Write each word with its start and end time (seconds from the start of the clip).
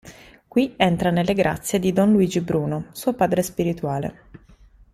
Qui 0.47 0.73
entra 0.79 1.11
nelle 1.11 1.35
grazie 1.35 1.77
di 1.77 1.93
don 1.93 2.11
Luigi 2.11 2.41
Bruno, 2.41 2.87
suo 2.91 3.13
padre 3.13 3.43
spirituale. 3.43 4.23